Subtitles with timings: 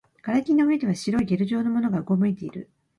[0.23, 2.71] 瓦礫の上では白いゲル状のものがうごめいている